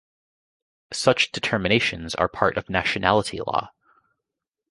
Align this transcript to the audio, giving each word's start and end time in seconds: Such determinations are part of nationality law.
Such 0.91 1.31
determinations 1.31 2.15
are 2.15 2.27
part 2.27 2.57
of 2.57 2.71
nationality 2.71 3.37
law. 3.39 3.71